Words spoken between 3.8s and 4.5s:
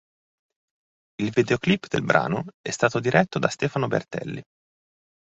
Bertelli.